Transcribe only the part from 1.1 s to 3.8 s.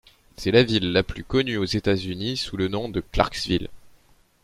connue aux États-Unis sous le nom de Clarksville.